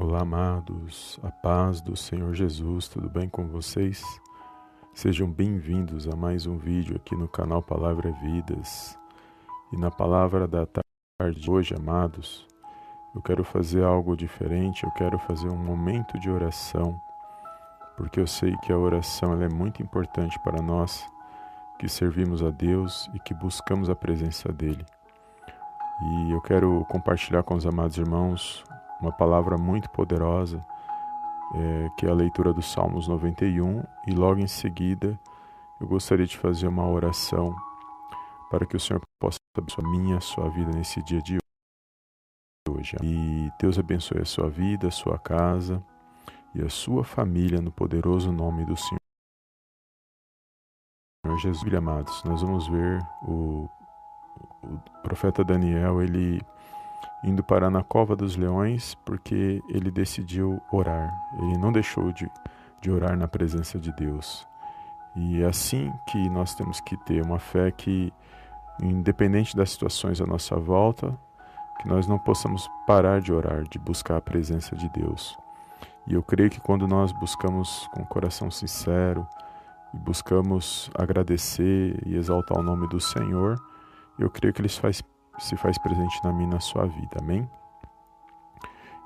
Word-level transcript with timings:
Olá, 0.00 0.20
amados, 0.20 1.18
a 1.24 1.28
paz 1.28 1.80
do 1.80 1.96
Senhor 1.96 2.32
Jesus, 2.32 2.86
tudo 2.86 3.10
bem 3.10 3.28
com 3.28 3.48
vocês? 3.48 4.00
Sejam 4.94 5.28
bem-vindos 5.28 6.06
a 6.06 6.14
mais 6.14 6.46
um 6.46 6.56
vídeo 6.56 6.94
aqui 6.94 7.16
no 7.16 7.26
canal 7.26 7.60
Palavra 7.60 8.12
Vidas. 8.12 8.96
E 9.72 9.76
na 9.76 9.90
palavra 9.90 10.46
da 10.46 10.64
tarde 10.64 11.40
de 11.40 11.50
hoje, 11.50 11.74
amados, 11.74 12.46
eu 13.12 13.20
quero 13.20 13.42
fazer 13.42 13.82
algo 13.82 14.16
diferente, 14.16 14.84
eu 14.84 14.90
quero 14.92 15.18
fazer 15.18 15.48
um 15.48 15.58
momento 15.58 16.16
de 16.20 16.30
oração, 16.30 16.96
porque 17.96 18.20
eu 18.20 18.26
sei 18.28 18.56
que 18.58 18.72
a 18.72 18.78
oração 18.78 19.42
é 19.42 19.48
muito 19.48 19.82
importante 19.82 20.38
para 20.44 20.62
nós 20.62 21.04
que 21.76 21.88
servimos 21.88 22.40
a 22.40 22.50
Deus 22.50 23.10
e 23.14 23.18
que 23.18 23.34
buscamos 23.34 23.90
a 23.90 23.96
presença 23.96 24.52
dEle. 24.52 24.86
E 26.00 26.30
eu 26.30 26.40
quero 26.40 26.86
compartilhar 26.88 27.42
com 27.42 27.56
os 27.56 27.66
amados 27.66 27.98
irmãos 27.98 28.64
uma 29.00 29.12
palavra 29.12 29.56
muito 29.56 29.88
poderosa, 29.90 30.64
é, 31.54 31.88
que 31.96 32.06
é 32.06 32.10
a 32.10 32.14
leitura 32.14 32.52
do 32.52 32.62
Salmos 32.62 33.08
91, 33.08 33.82
e 34.06 34.10
logo 34.12 34.40
em 34.40 34.46
seguida 34.46 35.18
eu 35.80 35.86
gostaria 35.86 36.26
de 36.26 36.36
fazer 36.36 36.66
uma 36.66 36.88
oração 36.88 37.54
para 38.50 38.66
que 38.66 38.76
o 38.76 38.80
Senhor 38.80 39.00
possa 39.20 39.38
abençoar 39.56 39.86
a 39.86 39.90
minha, 39.90 40.16
a 40.16 40.20
sua 40.20 40.48
vida 40.50 40.70
nesse 40.72 41.02
dia 41.02 41.20
de 41.22 41.38
hoje. 42.68 42.96
E 43.02 43.50
Deus 43.60 43.78
abençoe 43.78 44.20
a 44.20 44.24
sua 44.24 44.48
vida, 44.48 44.88
a 44.88 44.90
sua 44.90 45.18
casa 45.18 45.84
e 46.54 46.62
a 46.62 46.68
sua 46.68 47.04
família 47.04 47.60
no 47.60 47.70
poderoso 47.70 48.32
nome 48.32 48.64
do 48.64 48.76
Senhor. 48.76 48.98
Senhor 51.24 51.38
Jesus, 51.38 51.74
amados, 51.74 52.24
nós 52.24 52.42
vamos 52.42 52.66
ver 52.68 53.00
o, 53.22 53.68
o 54.62 54.78
profeta 55.02 55.44
Daniel, 55.44 56.02
ele 56.02 56.40
indo 57.22 57.42
parar 57.42 57.70
na 57.70 57.82
cova 57.82 58.14
dos 58.14 58.36
leões 58.36 58.94
porque 59.04 59.62
ele 59.68 59.90
decidiu 59.90 60.60
orar. 60.72 61.12
Ele 61.38 61.58
não 61.58 61.72
deixou 61.72 62.12
de, 62.12 62.30
de 62.80 62.90
orar 62.90 63.16
na 63.16 63.26
presença 63.26 63.78
de 63.78 63.92
Deus. 63.92 64.46
E 65.16 65.42
é 65.42 65.46
assim 65.46 65.92
que 66.08 66.28
nós 66.28 66.54
temos 66.54 66.80
que 66.80 66.96
ter 67.04 67.24
uma 67.24 67.38
fé 67.38 67.70
que, 67.70 68.12
independente 68.80 69.56
das 69.56 69.70
situações 69.70 70.20
à 70.20 70.26
nossa 70.26 70.56
volta, 70.56 71.18
que 71.80 71.88
nós 71.88 72.06
não 72.06 72.18
possamos 72.18 72.68
parar 72.86 73.20
de 73.20 73.32
orar, 73.32 73.64
de 73.64 73.78
buscar 73.78 74.16
a 74.16 74.20
presença 74.20 74.76
de 74.76 74.88
Deus. 74.90 75.36
E 76.06 76.14
eu 76.14 76.22
creio 76.22 76.50
que 76.50 76.60
quando 76.60 76.86
nós 76.86 77.12
buscamos 77.12 77.88
com 77.92 78.04
coração 78.04 78.50
sincero 78.50 79.26
e 79.92 79.98
buscamos 79.98 80.90
agradecer 80.94 82.00
e 82.06 82.16
exaltar 82.16 82.58
o 82.58 82.62
nome 82.62 82.88
do 82.88 83.00
Senhor, 83.00 83.60
eu 84.18 84.30
creio 84.30 84.52
que 84.52 84.60
Ele 84.60 84.68
faz 84.68 85.02
se 85.38 85.56
faz 85.56 85.78
presente 85.78 86.22
na 86.24 86.32
minha 86.32 86.50
na 86.50 86.60
sua 86.60 86.86
vida. 86.86 87.18
Amém? 87.20 87.48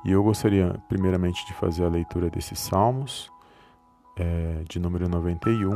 E 0.05 0.11
eu 0.11 0.23
gostaria, 0.23 0.81
primeiramente, 0.89 1.47
de 1.47 1.53
fazer 1.53 1.85
a 1.85 1.89
leitura 1.89 2.29
desses 2.29 2.59
salmos, 2.59 3.31
é, 4.17 4.65
de 4.69 4.81
número 4.81 5.09
91, 5.09 5.71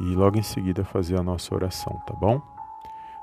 e 0.00 0.14
logo 0.14 0.38
em 0.38 0.42
seguida 0.42 0.84
fazer 0.84 1.18
a 1.18 1.22
nossa 1.22 1.54
oração, 1.54 2.00
tá 2.06 2.14
bom? 2.14 2.40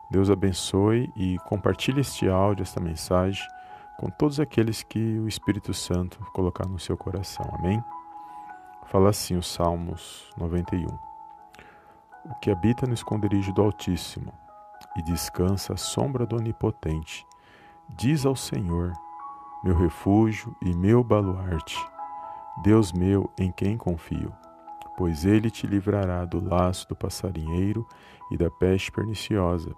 Deus 0.09 0.29
abençoe 0.29 1.11
e 1.15 1.37
compartilhe 1.45 2.01
este 2.01 2.27
áudio, 2.27 2.63
esta 2.63 2.79
mensagem, 2.79 3.43
com 3.97 4.09
todos 4.09 4.39
aqueles 4.39 4.83
que 4.83 5.19
o 5.19 5.27
Espírito 5.27 5.73
Santo 5.73 6.19
colocar 6.33 6.67
no 6.67 6.79
seu 6.79 6.97
coração. 6.97 7.45
Amém? 7.57 7.83
Fala 8.87 9.09
assim 9.09 9.35
os 9.35 9.47
Salmos 9.47 10.31
91. 10.37 10.87
O 12.25 12.35
que 12.41 12.51
habita 12.51 12.87
no 12.87 12.93
esconderijo 12.93 13.53
do 13.53 13.61
Altíssimo 13.61 14.33
e 14.95 15.01
descansa 15.01 15.73
à 15.73 15.77
sombra 15.77 16.25
do 16.25 16.37
Onipotente. 16.37 17.25
Diz 17.89 18.25
ao 18.25 18.35
Senhor, 18.35 18.93
meu 19.63 19.75
refúgio 19.75 20.55
e 20.61 20.75
meu 20.75 21.03
baluarte, 21.03 21.77
Deus 22.63 22.93
meu 22.93 23.29
em 23.37 23.51
quem 23.51 23.77
confio, 23.77 24.31
pois 24.97 25.25
ele 25.25 25.51
te 25.51 25.67
livrará 25.67 26.23
do 26.23 26.43
laço 26.43 26.87
do 26.87 26.95
passarinheiro 26.95 27.85
e 28.31 28.37
da 28.37 28.49
peste 28.49 28.91
perniciosa. 28.91 29.75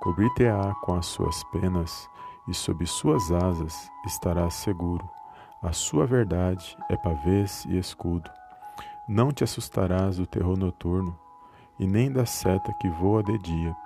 Cobrir-te-á 0.00 0.74
com 0.82 0.94
as 0.94 1.06
suas 1.06 1.42
penas, 1.44 2.08
e 2.48 2.54
sob 2.54 2.84
suas 2.86 3.30
asas 3.30 3.88
estarás 4.04 4.54
seguro. 4.54 5.08
A 5.62 5.72
sua 5.72 6.06
verdade 6.06 6.76
é 6.90 6.96
pavês 6.96 7.64
e 7.66 7.78
escudo. 7.78 8.28
Não 9.08 9.30
te 9.30 9.44
assustarás 9.44 10.16
do 10.16 10.26
terror 10.26 10.56
noturno, 10.56 11.16
e 11.78 11.86
nem 11.86 12.10
da 12.10 12.26
seta 12.26 12.72
que 12.80 12.88
voa 12.88 13.22
de 13.22 13.38
dia 13.38 13.76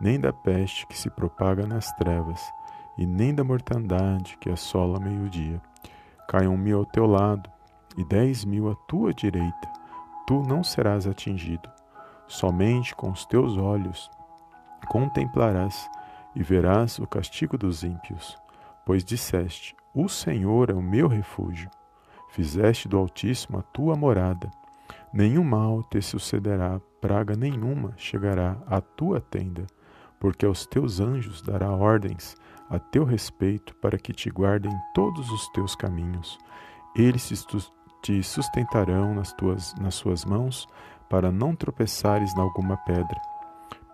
nem 0.00 0.20
da 0.20 0.32
peste 0.32 0.86
que 0.86 0.96
se 0.96 1.08
propaga 1.10 1.66
nas 1.66 1.92
trevas, 1.92 2.40
e 2.98 3.06
nem 3.06 3.34
da 3.34 3.44
mortandade 3.44 4.36
que 4.38 4.50
assola 4.50 4.98
meio-dia. 4.98 5.60
Caiam 6.28 6.56
mil 6.56 6.78
ao 6.78 6.86
teu 6.86 7.06
lado 7.06 7.50
e 7.96 8.04
dez 8.04 8.44
mil 8.44 8.70
à 8.70 8.74
tua 8.88 9.12
direita, 9.12 9.72
tu 10.26 10.42
não 10.42 10.62
serás 10.62 11.06
atingido. 11.06 11.68
Somente 12.26 12.94
com 12.94 13.10
os 13.10 13.24
teus 13.24 13.56
olhos 13.56 14.10
contemplarás 14.88 15.88
e 16.34 16.42
verás 16.42 16.98
o 16.98 17.06
castigo 17.06 17.56
dos 17.56 17.82
ímpios, 17.84 18.36
pois 18.84 19.04
disseste: 19.04 19.76
O 19.94 20.08
Senhor 20.08 20.70
é 20.70 20.74
o 20.74 20.82
meu 20.82 21.06
refúgio. 21.08 21.70
Fizeste 22.30 22.88
do 22.88 22.98
Altíssimo 22.98 23.58
a 23.58 23.62
tua 23.62 23.96
morada. 23.96 24.50
Nenhum 25.12 25.44
mal 25.44 25.82
te 25.84 26.02
sucederá, 26.02 26.80
praga 27.00 27.34
nenhuma 27.34 27.94
chegará 27.96 28.58
à 28.66 28.80
tua 28.80 29.20
tenda 29.20 29.64
porque 30.26 30.44
aos 30.44 30.66
teus 30.66 30.98
anjos 30.98 31.40
dará 31.40 31.70
ordens 31.70 32.34
a 32.68 32.80
teu 32.80 33.04
respeito 33.04 33.72
para 33.76 33.96
que 33.96 34.12
te 34.12 34.28
guardem 34.28 34.72
todos 34.92 35.30
os 35.30 35.48
teus 35.50 35.76
caminhos. 35.76 36.36
Eles 36.96 37.32
te 38.02 38.24
sustentarão 38.24 39.14
nas, 39.14 39.32
tuas, 39.34 39.72
nas 39.76 39.94
suas 39.94 40.24
mãos, 40.24 40.66
para 41.08 41.30
não 41.30 41.54
tropeçares 41.54 42.36
em 42.36 42.40
alguma 42.40 42.76
pedra. 42.78 43.20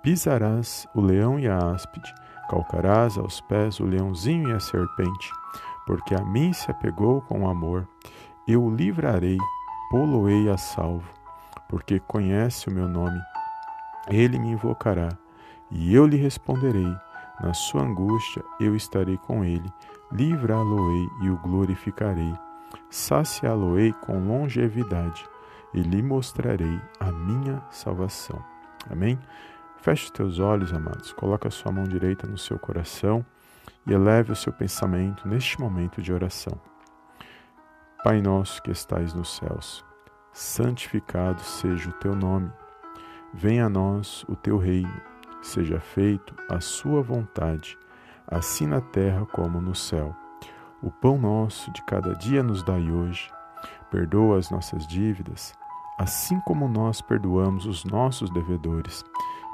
Pisarás 0.03 0.87
o 0.95 1.03
leão 1.03 1.39
e 1.39 1.47
a 1.47 1.59
áspide, 1.59 2.11
calcarás 2.49 3.19
aos 3.19 3.43
pés 3.43 3.79
o 3.79 3.85
leãozinho 3.85 4.49
e 4.49 4.53
a 4.55 4.59
serpente, 4.59 5.31
porque 5.87 6.15
a 6.15 6.25
mim 6.25 6.55
se 6.55 6.71
apegou 6.71 7.21
com 7.21 7.47
amor. 7.47 7.87
Eu 8.49 8.65
o 8.65 8.75
livrarei, 8.75 9.37
poloei 9.91 10.49
a 10.49 10.57
salvo, 10.57 11.13
porque 11.69 12.01
conhece 12.01 12.69
o 12.69 12.73
meu 12.73 12.89
nome. 12.89 13.21
Ele 14.09 14.39
me 14.39 14.49
invocará 14.49 15.11
e 15.73 15.95
eu 15.95 16.07
lhe 16.07 16.17
responderei: 16.17 16.95
na 17.41 17.55
sua 17.55 17.83
angústia 17.83 18.45
eu 18.61 18.77
estarei 18.77 19.17
com 19.17 19.45
ele, 19.45 19.73
livrá-lo-ei 20.13 21.09
e 21.23 21.31
o 21.31 21.37
glorificarei, 21.39 22.35
saciá-lo-ei 22.91 23.93
com 23.93 24.27
longevidade 24.27 25.25
e 25.75 25.81
lhe 25.81 26.03
mostrarei 26.03 26.81
a 27.01 27.11
minha 27.11 27.63
salvação. 27.71 28.43
Amém? 28.91 29.19
Feche 29.79 30.05
os 30.05 30.11
teus 30.11 30.39
olhos, 30.39 30.73
amados, 30.73 31.13
coloca 31.13 31.49
a 31.49 31.51
sua 31.51 31.73
mão 31.73 31.85
direita 31.85 32.27
no 32.27 32.39
seu 32.39 32.59
coração 32.59 33.25
e 33.87 33.93
eleve 33.93 34.31
o 34.31 34.37
seu 34.37 34.53
pensamento 34.53 35.27
neste 35.27 35.61
momento 35.61 36.01
de 36.01 36.13
oração. 36.13 36.61
Pai 38.05 38.21
nosso 38.21 38.63
que 38.63 38.71
estais 38.71 39.15
nos 39.15 39.37
céus, 39.37 39.85
santificado 40.33 41.41
seja 41.41 41.89
o 41.89 41.95
teu 41.95 42.15
nome. 42.15 42.51
Venha 43.33 43.67
a 43.67 43.69
nós 43.69 44.25
o 44.29 44.37
teu 44.37 44.59
reino 44.59 45.12
seja 45.43 45.81
feito 45.81 46.35
a 46.49 46.61
sua 46.61 47.03
vontade, 47.03 47.77
assim 48.27 48.67
na 48.67 48.81
terra 48.81 49.27
como 49.27 49.61
no 49.61 49.75
céu. 49.75 50.15
O 50.83 50.91
pão 50.91 51.19
nosso 51.19 51.71
de 51.73 51.83
cada 51.83 52.15
dia 52.15 52.43
nos 52.43 52.63
dai 52.63 52.91
hoje. 52.91 53.31
Perdoa 53.91 54.39
as 54.39 54.51
nossas 54.51 54.87
dívidas, 54.87 55.55
assim 55.99 56.41
como 56.41 56.69
nós 56.69 57.03
perdoamos 57.03 57.67
os 57.67 57.85
nossos 57.85 58.31
devedores, 58.31 59.05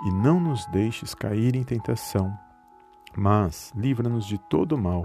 e 0.07 0.13
não 0.13 0.39
nos 0.39 0.65
deixes 0.67 1.13
cair 1.13 1.57
em 1.57 1.65
tentação, 1.65 2.33
mas 3.17 3.73
livra-nos 3.75 4.25
de 4.25 4.39
todo 4.39 4.79
mal, 4.79 5.03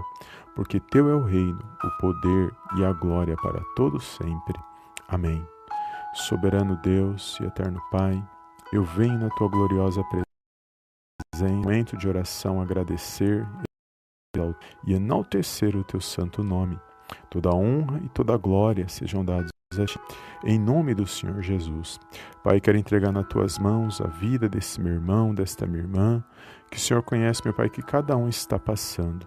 porque 0.54 0.78
teu 0.78 1.10
é 1.10 1.14
o 1.14 1.24
reino, 1.24 1.58
o 1.82 1.90
poder 2.00 2.54
e 2.76 2.84
a 2.84 2.92
glória 2.92 3.36
para 3.36 3.60
todos 3.74 4.04
sempre. 4.04 4.58
Amém. 5.08 5.44
Soberano 6.14 6.76
Deus 6.76 7.36
e 7.40 7.44
eterno 7.44 7.82
Pai, 7.90 8.22
eu 8.72 8.84
venho 8.84 9.18
na 9.18 9.28
tua 9.30 9.48
gloriosa 9.48 10.02
presença 10.04 10.33
em 11.40 11.56
momento 11.56 11.96
de 11.96 12.08
oração 12.08 12.60
agradecer 12.60 13.46
e 14.86 14.94
enaltecer 14.94 15.76
o 15.76 15.84
teu 15.84 16.00
santo 16.00 16.42
nome. 16.42 16.78
Toda 17.30 17.54
honra 17.54 18.00
e 18.04 18.08
toda 18.08 18.36
glória 18.36 18.88
sejam 18.88 19.24
dados 19.24 19.50
a 19.78 19.84
ti, 19.84 19.98
em 20.44 20.58
nome 20.58 20.94
do 20.94 21.06
Senhor 21.06 21.42
Jesus. 21.42 21.98
Pai, 22.42 22.60
quero 22.60 22.78
entregar 22.78 23.12
nas 23.12 23.26
tuas 23.26 23.58
mãos 23.58 24.00
a 24.00 24.06
vida 24.06 24.48
desse 24.48 24.80
meu 24.80 24.94
irmão, 24.94 25.34
desta 25.34 25.66
minha 25.66 25.82
irmã, 25.82 26.24
que 26.70 26.76
o 26.76 26.80
Senhor 26.80 27.02
conhece, 27.02 27.42
meu 27.44 27.54
Pai, 27.54 27.68
que 27.68 27.82
cada 27.82 28.16
um 28.16 28.28
está 28.28 28.58
passando. 28.58 29.26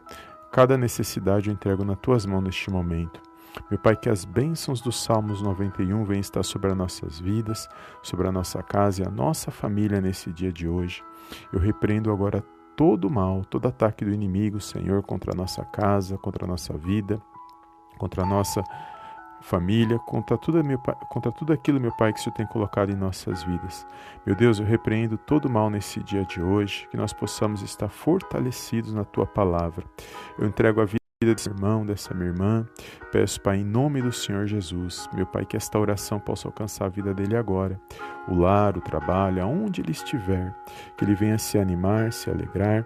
Cada 0.51 0.77
necessidade 0.77 1.49
eu 1.49 1.53
entrego 1.53 1.83
nas 1.83 1.99
tuas 1.99 2.25
mãos 2.25 2.43
neste 2.43 2.69
momento. 2.69 3.26
Meu 3.69 3.79
Pai, 3.79 3.95
que 3.95 4.09
as 4.09 4.23
bênçãos 4.25 4.81
dos 4.81 5.01
Salmos 5.03 5.41
91 5.41 6.03
venham 6.03 6.21
estar 6.21 6.43
sobre 6.43 6.71
as 6.71 6.77
nossas 6.77 7.19
vidas, 7.19 7.67
sobre 8.01 8.27
a 8.27 8.31
nossa 8.31 8.63
casa 8.63 9.01
e 9.03 9.05
a 9.05 9.09
nossa 9.09 9.51
família 9.51 9.99
nesse 9.99 10.31
dia 10.31 10.51
de 10.51 10.67
hoje. 10.67 11.03
Eu 11.51 11.59
repreendo 11.59 12.11
agora 12.11 12.43
todo 12.75 13.09
mal, 13.09 13.43
todo 13.43 13.67
ataque 13.67 14.05
do 14.05 14.13
inimigo, 14.13 14.61
Senhor, 14.61 15.03
contra 15.03 15.33
a 15.33 15.35
nossa 15.35 15.65
casa, 15.65 16.17
contra 16.17 16.45
a 16.45 16.47
nossa 16.47 16.77
vida, 16.77 17.21
contra 17.97 18.23
a 18.23 18.25
nossa 18.25 18.63
família, 19.41 19.99
contra 19.99 20.37
tudo, 20.37 20.63
meu 20.63 20.79
pai, 20.79 20.95
contra 21.09 21.31
tudo 21.31 21.53
aquilo, 21.53 21.79
meu 21.79 21.91
Pai, 21.91 22.13
que 22.13 22.19
o 22.19 22.23
Senhor 22.23 22.35
tem 22.35 22.45
colocado 22.47 22.91
em 22.91 22.95
nossas 22.95 23.43
vidas. 23.43 23.85
Meu 24.25 24.35
Deus, 24.35 24.59
eu 24.59 24.65
repreendo 24.65 25.17
todo 25.17 25.49
mal 25.49 25.69
nesse 25.69 26.01
dia 26.03 26.25
de 26.25 26.41
hoje, 26.41 26.87
que 26.89 26.97
nós 26.97 27.13
possamos 27.13 27.61
estar 27.61 27.89
fortalecidos 27.89 28.93
na 28.93 29.03
Tua 29.03 29.25
palavra. 29.25 29.85
Eu 30.37 30.47
entrego 30.47 30.81
a 30.81 30.85
vida 30.85 31.06
desse 31.25 31.49
irmão, 31.49 31.83
dessa 31.83 32.13
minha 32.13 32.29
irmã. 32.29 32.63
Peço, 33.11 33.41
Pai, 33.41 33.57
em 33.57 33.63
nome 33.63 34.03
do 34.03 34.11
Senhor 34.11 34.45
Jesus, 34.45 35.09
meu 35.15 35.25
Pai, 35.25 35.45
que 35.45 35.57
esta 35.57 35.79
oração 35.79 36.19
possa 36.19 36.47
alcançar 36.47 36.85
a 36.85 36.89
vida 36.89 37.11
dele 37.11 37.35
agora, 37.35 37.81
o 38.27 38.35
lar, 38.35 38.77
o 38.77 38.81
trabalho, 38.81 39.41
aonde 39.41 39.81
ele 39.81 39.91
estiver, 39.91 40.53
que 40.95 41.03
ele 41.03 41.15
venha 41.15 41.39
se 41.39 41.57
animar, 41.57 42.13
se 42.13 42.29
alegrar 42.29 42.85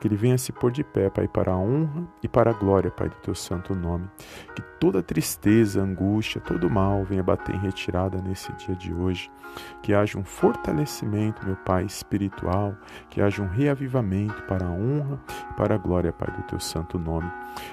que 0.00 0.06
ele 0.06 0.16
venha 0.16 0.38
se 0.38 0.52
pôr 0.52 0.70
de 0.70 0.84
pé, 0.84 1.08
Pai, 1.10 1.26
para 1.26 1.52
a 1.52 1.56
honra 1.56 2.04
e 2.22 2.28
para 2.28 2.50
a 2.50 2.54
glória, 2.54 2.90
Pai, 2.90 3.08
do 3.08 3.16
teu 3.16 3.34
santo 3.34 3.74
nome. 3.74 4.08
Que 4.54 4.62
toda 4.78 5.02
tristeza, 5.02 5.82
angústia, 5.82 6.40
todo 6.40 6.70
mal 6.70 7.04
venha 7.04 7.22
bater 7.22 7.54
em 7.54 7.58
retirada 7.58 8.20
nesse 8.20 8.52
dia 8.54 8.74
de 8.74 8.92
hoje. 8.92 9.30
Que 9.82 9.94
haja 9.94 10.18
um 10.18 10.24
fortalecimento, 10.24 11.44
meu 11.46 11.56
Pai, 11.56 11.84
espiritual, 11.84 12.76
que 13.08 13.20
haja 13.20 13.42
um 13.42 13.48
reavivamento 13.48 14.42
para 14.42 14.66
a 14.66 14.70
honra 14.70 15.20
e 15.50 15.54
para 15.54 15.74
a 15.74 15.78
glória, 15.78 16.12
Pai, 16.12 16.30
do 16.36 16.42
teu 16.42 16.60
santo 16.60 16.98
nome. 16.98 17.30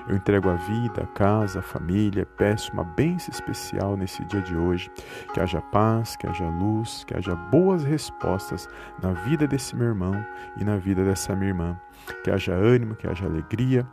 Eu 0.07 0.15
entrego 0.15 0.49
a 0.49 0.55
vida, 0.55 1.03
a 1.03 1.07
casa, 1.07 1.59
a 1.59 1.61
família, 1.61 2.25
peço 2.37 2.71
uma 2.71 2.83
bênção 2.83 3.31
especial 3.31 3.97
nesse 3.97 4.23
dia 4.25 4.41
de 4.41 4.55
hoje. 4.55 4.89
Que 5.33 5.41
haja 5.41 5.61
paz, 5.61 6.15
que 6.15 6.25
haja 6.25 6.47
luz, 6.47 7.03
que 7.03 7.15
haja 7.15 7.35
boas 7.35 7.83
respostas 7.83 8.69
na 9.01 9.11
vida 9.11 9.45
desse 9.45 9.75
meu 9.75 9.87
irmão 9.87 10.25
e 10.57 10.63
na 10.63 10.77
vida 10.77 11.03
dessa 11.03 11.35
minha 11.35 11.49
irmã 11.49 11.77
que 12.23 12.31
haja 12.31 12.53
ânimo, 12.53 12.95
que 12.95 13.07
haja 13.07 13.25
alegria, 13.25 13.87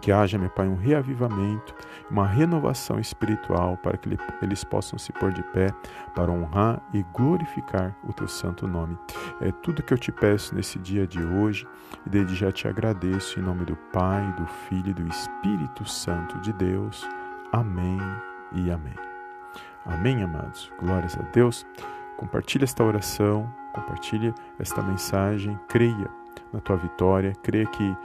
que 0.00 0.12
haja, 0.12 0.38
meu 0.38 0.50
Pai, 0.50 0.66
um 0.68 0.76
reavivamento, 0.76 1.74
uma 2.10 2.26
renovação 2.26 2.98
espiritual 2.98 3.76
para 3.78 3.96
que 3.96 4.08
eles 4.42 4.64
possam 4.64 4.98
se 4.98 5.12
pôr 5.12 5.32
de 5.32 5.42
pé 5.44 5.68
para 6.14 6.30
honrar 6.30 6.82
e 6.92 7.02
glorificar 7.14 7.96
o 8.04 8.12
teu 8.12 8.28
santo 8.28 8.66
nome. 8.66 8.98
É 9.40 9.50
tudo 9.50 9.82
que 9.82 9.94
eu 9.94 9.98
te 9.98 10.12
peço 10.12 10.54
nesse 10.54 10.78
dia 10.78 11.06
de 11.06 11.22
hoje 11.22 11.66
e 12.06 12.10
desde 12.10 12.34
já 12.34 12.52
te 12.52 12.68
agradeço 12.68 13.38
em 13.38 13.42
nome 13.42 13.64
do 13.64 13.76
Pai, 13.92 14.32
do 14.36 14.46
Filho 14.46 14.90
e 14.90 14.94
do 14.94 15.06
Espírito 15.06 15.88
Santo 15.88 16.38
de 16.40 16.52
Deus. 16.52 17.08
Amém 17.52 17.98
e 18.52 18.70
amém. 18.70 18.94
Amém, 19.86 20.22
amados. 20.22 20.72
Glórias 20.80 21.16
a 21.16 21.22
Deus. 21.32 21.66
Compartilhe 22.16 22.64
esta 22.64 22.82
oração, 22.82 23.52
compartilhe 23.72 24.32
esta 24.58 24.80
mensagem, 24.82 25.58
creia 25.68 26.08
na 26.54 26.60
tua 26.60 26.76
vitória. 26.76 27.32
Creia 27.42 27.66
que 27.66 27.96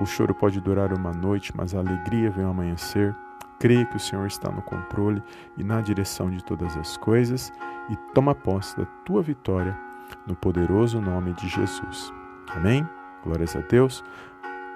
o 0.00 0.06
choro 0.06 0.34
pode 0.34 0.60
durar 0.60 0.92
uma 0.92 1.12
noite, 1.12 1.52
mas 1.54 1.74
a 1.74 1.78
alegria 1.78 2.30
vem 2.30 2.44
ao 2.44 2.50
amanhecer. 2.50 3.14
Creia 3.60 3.84
que 3.84 3.96
o 3.96 4.00
Senhor 4.00 4.26
está 4.26 4.50
no 4.50 4.62
controle 4.62 5.22
e 5.56 5.62
na 5.62 5.80
direção 5.80 6.30
de 6.30 6.42
todas 6.42 6.76
as 6.76 6.96
coisas 6.96 7.52
e 7.88 7.96
toma 8.12 8.34
posse 8.34 8.76
da 8.76 8.84
tua 9.04 9.22
vitória 9.22 9.78
no 10.26 10.34
poderoso 10.34 11.00
nome 11.00 11.32
de 11.34 11.48
Jesus. 11.48 12.12
Amém? 12.54 12.86
Glórias 13.22 13.54
a 13.54 13.60
Deus. 13.60 14.02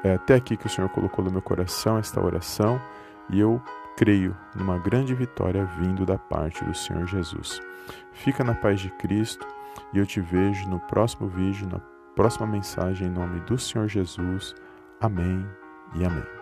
É 0.05 0.15
até 0.15 0.35
aqui 0.37 0.57
que 0.57 0.67
o 0.67 0.71
Senhor 0.71 0.89
colocou 0.91 1.25
no 1.25 1.31
meu 1.31 1.43
coração 1.43 1.99
esta 1.99 2.23
oração 2.25 2.81
e 3.31 3.41
eu 3.41 3.61
creio 3.97 4.37
numa 4.55 4.79
grande 4.79 5.13
vitória 5.15 5.65
vindo 5.65 6.07
da 6.07 6.17
parte 6.17 6.65
do 6.65 6.75
Senhor 6.75 7.05
Jesus. 7.07 7.61
Fica 8.13 8.45
na 8.45 8.55
paz 8.55 8.81
de 8.81 8.91
Cristo 8.91 9.47
e 9.93 9.99
eu 9.99 10.07
te 10.07 10.21
vejo 10.21 10.69
no 10.69 10.79
próximo 10.79 11.27
vídeo, 11.29 11.69
na 11.69 11.81
próxima 12.19 12.49
mensagem 12.49 13.07
em 13.07 13.11
nome 13.13 13.39
do 13.43 13.57
Senhor 13.57 13.87
Jesus. 13.87 14.53
Amém 15.01 15.47
e 15.95 16.05
amém. 16.05 16.38